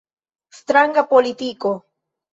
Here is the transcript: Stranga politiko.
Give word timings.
Stranga 0.59 1.03
politiko. 1.13 1.71